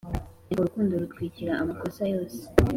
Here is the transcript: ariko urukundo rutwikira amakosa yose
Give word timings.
ariko 0.45 0.59
urukundo 0.61 0.93
rutwikira 1.01 1.51
amakosa 1.61 2.01
yose 2.13 2.41